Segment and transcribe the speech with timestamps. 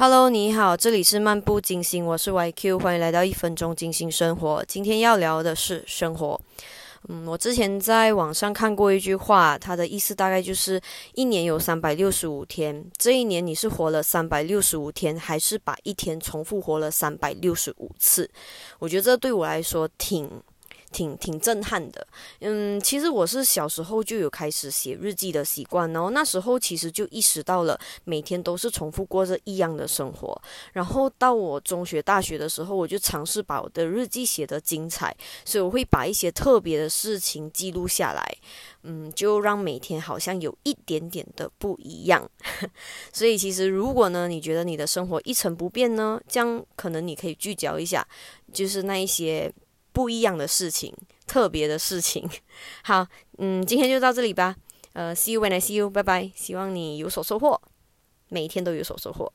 [0.00, 4.64] Hello，你好，这里是漫步金星，我是 YQ，欢迎来到一分钟金星生活。
[4.66, 6.40] 今天要聊的是生活。
[7.10, 10.80] 嗯，我之前在网上看过一句话，它的意思大概就是
[11.12, 18.26] 一年有三百六十五天，这一年你是活了三百六十五天，还是把一天重复活了三百六十五次？
[18.78, 20.42] 我觉得这对我来说挺。
[20.92, 22.06] 挺挺震撼的，
[22.40, 30.40] 嗯，其实我是小时候就有开始写日记的习惯，然后那时候其实就意识到了每天都是重复过着一样的生活，
[30.72, 38.36] 然后到我中学、大学的时候，我就尝试把我的日记写得精彩，所以我会把一些特别的事情记录下来，
[38.82, 42.28] 嗯，就让每天好像有一点点的不一样。
[43.12, 48.06] 所以其实如果呢，你觉得你的生活一成不变呢，这样可能你可以聚焦一下，
[48.52, 49.52] 就是那一些。
[49.92, 50.94] 不一样的事情，
[51.26, 52.28] 特别的事情。
[52.84, 53.06] 好，
[53.38, 54.56] 嗯，今天就到这里吧。
[54.92, 56.30] 呃，see you when I see you，拜拜。
[56.34, 57.60] 希望你有所收获，
[58.28, 59.32] 每一天都有所收获。